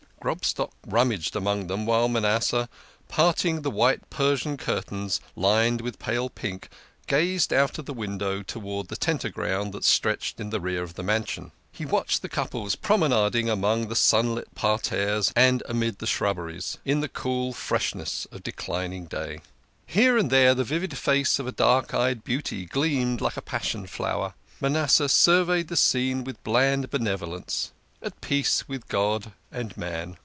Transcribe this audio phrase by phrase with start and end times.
[0.23, 2.69] Grobstock rummaged among them while Manasseh,
[3.07, 6.69] parting the white Persian curtains lined with pale pink,
[7.07, 11.01] gazed out of the window towards the Tenterground that stretched in the rear of the
[11.01, 11.51] mansion.
[11.79, 12.51] Leaning on his staff, THE KING OF SCHNORRERS.
[12.51, 16.05] 31 r he watched the couples promenading among the sunlit par terres and amid the
[16.05, 19.39] shrubberies, in the cool freshness of de clining day.
[19.87, 23.87] Here and there the vivid face of a dark eyed beauty gleamed like a passion
[23.87, 24.35] flower.
[24.59, 27.71] Manasseh surveyed the scene with bland benevolence;
[28.03, 30.17] at peace with God and man.